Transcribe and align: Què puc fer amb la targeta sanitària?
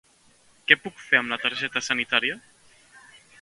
Què 0.71 0.77
puc 0.85 1.03
fer 1.09 1.19
amb 1.21 1.33
la 1.33 1.39
targeta 1.43 1.85
sanitària? 1.89 2.39